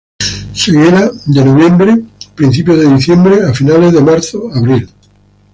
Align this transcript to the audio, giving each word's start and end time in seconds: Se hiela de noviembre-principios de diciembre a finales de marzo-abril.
Se 0.55 0.71
hiela 0.71 1.11
de 1.27 1.45
noviembre-principios 1.45 2.75
de 2.79 2.89
diciembre 2.95 3.43
a 3.45 3.53
finales 3.53 3.93
de 3.93 4.01
marzo-abril. 4.01 4.89